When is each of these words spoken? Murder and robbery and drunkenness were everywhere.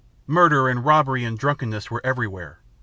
Murder 0.25 0.67
and 0.67 0.83
robbery 0.83 1.23
and 1.23 1.37
drunkenness 1.37 1.91
were 1.91 2.01
everywhere. 2.03 2.57